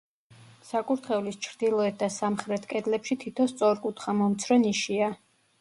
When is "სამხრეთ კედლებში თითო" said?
2.17-3.49